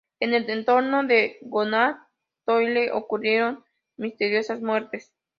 [0.19, 2.01] En el entorno de Jonathan
[2.47, 3.63] Moyle ocurrieron
[3.97, 5.13] misteriosas muertes.